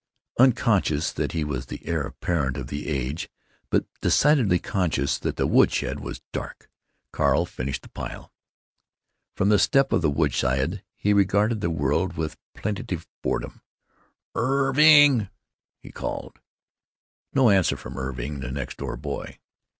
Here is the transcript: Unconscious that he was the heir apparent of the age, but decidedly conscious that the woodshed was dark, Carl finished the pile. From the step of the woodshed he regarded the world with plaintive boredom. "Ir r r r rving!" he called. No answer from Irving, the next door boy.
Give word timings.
Unconscious 0.39 1.11
that 1.13 1.33
he 1.33 1.43
was 1.43 1.67
the 1.67 1.85
heir 1.85 2.01
apparent 2.01 2.57
of 2.57 2.69
the 2.69 2.87
age, 2.87 3.29
but 3.69 3.85
decidedly 4.01 4.57
conscious 4.57 5.19
that 5.19 5.35
the 5.35 5.45
woodshed 5.45 5.99
was 5.99 6.23
dark, 6.33 6.71
Carl 7.11 7.45
finished 7.45 7.83
the 7.83 7.89
pile. 7.89 8.33
From 9.35 9.49
the 9.49 9.59
step 9.59 9.93
of 9.93 10.01
the 10.01 10.09
woodshed 10.09 10.83
he 10.95 11.13
regarded 11.13 11.61
the 11.61 11.69
world 11.69 12.13
with 12.17 12.35
plaintive 12.55 13.07
boredom. 13.21 13.61
"Ir 14.35 14.41
r 14.41 14.45
r 14.61 14.65
r 14.69 14.73
rving!" 14.73 15.29
he 15.77 15.91
called. 15.91 16.39
No 17.35 17.51
answer 17.51 17.77
from 17.77 17.95
Irving, 17.95 18.39
the 18.39 18.51
next 18.51 18.77
door 18.77 18.97
boy. 18.97 19.37